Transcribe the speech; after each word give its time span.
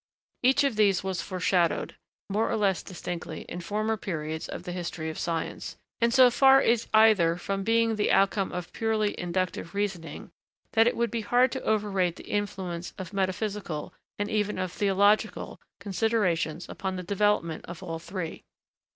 Each 0.41 0.63
of 0.63 0.77
these 0.77 1.03
was 1.03 1.21
foreshadowed, 1.21 1.95
more 2.27 2.49
or 2.49 2.55
less 2.55 2.81
distinctly, 2.81 3.41
in 3.43 3.61
former 3.61 3.97
periods 3.97 4.49
of 4.49 4.63
the 4.63 4.71
history 4.71 5.11
of 5.11 5.19
science; 5.19 5.77
and, 5.99 6.11
so 6.11 6.31
far 6.31 6.59
is 6.59 6.87
either 6.91 7.35
from 7.35 7.63
being 7.63 7.95
the 7.95 8.11
outcome 8.11 8.51
of 8.51 8.73
purely 8.73 9.13
inductive 9.19 9.75
reasoning, 9.75 10.31
that 10.71 10.87
it 10.87 10.97
would 10.97 11.11
be 11.11 11.21
hard 11.21 11.51
to 11.51 11.61
overrate 11.61 12.15
the 12.15 12.25
influence 12.29 12.95
of 12.97 13.13
metaphysical, 13.13 13.93
and 14.17 14.27
even 14.31 14.57
of 14.57 14.71
theological, 14.71 15.61
considerations 15.79 16.67
upon 16.67 16.95
the 16.95 17.03
development 17.03 17.63
of 17.65 17.83
all 17.83 17.99
three. 17.99 18.43